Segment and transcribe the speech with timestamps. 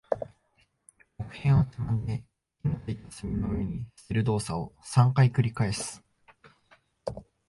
[1.19, 2.23] 木片をつまんで、
[2.63, 6.01] 火の付いた炭の上に捨てる動作を三回繰り返す。